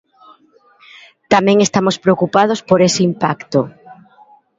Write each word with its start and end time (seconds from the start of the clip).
Tamén 1.33 1.57
estamos 1.67 1.95
preocupados 2.03 2.59
por 2.69 2.79
ese 2.87 3.01
impacto. 3.09 3.59